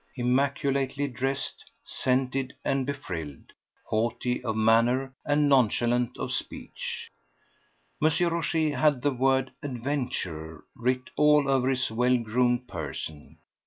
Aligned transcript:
Immaculately 0.15 1.07
dressed, 1.07 1.69
scented 1.83 2.55
and 2.65 2.87
befrilled, 2.87 3.53
haughty 3.87 4.43
of 4.43 4.55
manner 4.55 5.13
and 5.27 5.47
nonchalant 5.47 6.17
of 6.17 6.31
speech, 6.31 7.11
M. 8.03 8.09
Rochez 8.29 8.73
had 8.73 9.03
the 9.03 9.11
word 9.13 9.51
"adventurer" 9.61 10.65
writ 10.75 11.11
all 11.17 11.47
over 11.47 11.69
his 11.69 11.91
well 11.91 12.17
groomed 12.17 12.67
person. 12.67 13.37